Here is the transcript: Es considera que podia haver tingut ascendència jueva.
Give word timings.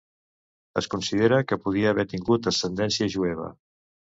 Es 0.81 0.87
considera 0.93 1.39
que 1.51 1.59
podia 1.65 1.91
haver 1.93 2.07
tingut 2.15 2.51
ascendència 2.53 3.11
jueva. 3.19 3.53